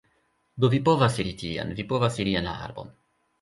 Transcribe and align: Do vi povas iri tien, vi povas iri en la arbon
Do 0.63 0.69
vi 0.73 0.79
povas 0.87 1.19
iri 1.23 1.33
tien, 1.41 1.75
vi 1.81 1.85
povas 1.93 2.19
iri 2.25 2.35
en 2.41 2.49
la 2.51 2.57
arbon 2.71 2.91